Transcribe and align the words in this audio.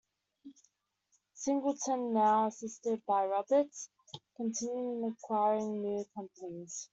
Singleton, 1.35 2.11
now 2.13 2.47
assisted 2.47 3.05
by 3.05 3.23
Roberts, 3.27 3.91
continued 4.35 4.97
in 5.03 5.11
acquiring 5.15 5.79
new 5.83 6.03
companies. 6.15 6.89